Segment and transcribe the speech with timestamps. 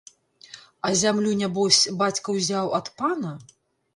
[0.87, 3.35] А зямлю, нябось, бацька ўзяў ад пана?